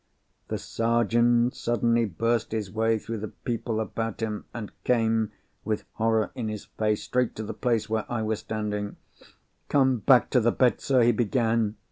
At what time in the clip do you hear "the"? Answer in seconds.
0.47-0.57, 3.19-3.27, 7.43-7.53, 10.39-10.51